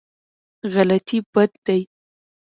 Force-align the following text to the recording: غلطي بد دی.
غلطي 0.73 1.17
بد 1.33 1.49
دی. 1.65 1.81